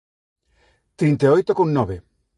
Trinta 0.99 1.25
e 1.27 1.29
oito 1.35 1.53
con 1.53 1.69
nove! 1.77 1.95